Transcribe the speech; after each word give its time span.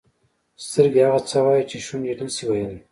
سترګې 0.67 1.01
هغه 1.07 1.19
څه 1.29 1.37
وایي 1.45 1.63
چې 1.69 1.77
شونډې 1.85 2.13
نه 2.27 2.31
شي 2.35 2.43
ویلای. 2.47 2.79